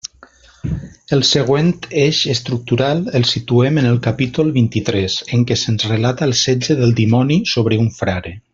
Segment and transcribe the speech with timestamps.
[1.17, 1.67] El següent
[2.03, 6.97] eix estructural el situem en el capítol vint-i-tres, en què se'ns relata el setge del
[7.03, 8.39] dimoni sobre un frare.